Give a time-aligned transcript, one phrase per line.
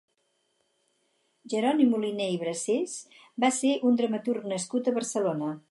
[1.53, 2.97] Jeroni Moliné i Brasés
[3.45, 5.55] va ser un dramaturg nascut a Barcelona.